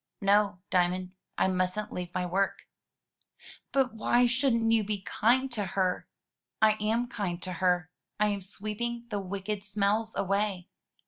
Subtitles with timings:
[0.19, 2.67] "No, Diamond; I mustn't leave my work."
[3.71, 6.07] "But why shouldn't you be kind to her?"
[6.59, 10.69] "I am kind to her; I am sweeping the wicked smells away."